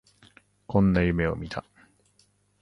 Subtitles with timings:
[0.65, 1.63] こんな夢を見た